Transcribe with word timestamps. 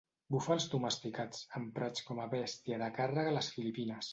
Búfals 0.35 0.63
domesticats, 0.71 1.43
emprats 1.61 2.07
com 2.09 2.23
a 2.25 2.27
bèstia 2.35 2.81
de 2.85 2.91
càrrega 2.99 3.35
a 3.35 3.39
les 3.41 3.53
Filipines. 3.59 4.09